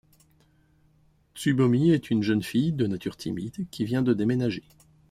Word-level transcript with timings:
Tsubomi 1.35 1.91
est 1.91 2.09
une 2.09 2.23
jeune 2.23 2.41
fille, 2.41 2.73
de 2.73 2.87
nature 2.87 3.15
timide, 3.15 3.67
qui 3.69 3.85
vient 3.85 4.01
de 4.01 4.15
déménager. 4.15 4.63